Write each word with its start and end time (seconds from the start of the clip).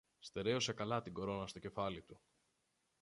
Στερέωσε 0.19 0.73
καλά 0.73 1.01
την 1.01 1.13
κορώνα 1.13 1.47
στο 1.47 1.59
κεφάλι 1.59 2.01
του 2.01 2.21